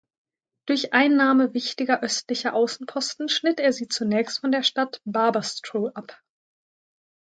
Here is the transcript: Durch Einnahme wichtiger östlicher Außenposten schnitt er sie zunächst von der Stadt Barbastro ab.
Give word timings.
Durch 0.65 0.93
Einnahme 0.93 1.53
wichtiger 1.53 2.01
östlicher 2.01 2.55
Außenposten 2.55 3.29
schnitt 3.29 3.59
er 3.59 3.71
sie 3.71 3.87
zunächst 3.87 4.39
von 4.39 4.51
der 4.51 4.63
Stadt 4.63 4.99
Barbastro 5.05 5.89
ab. 5.93 6.19